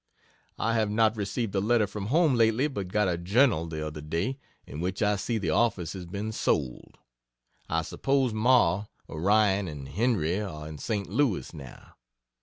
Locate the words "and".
9.67-9.87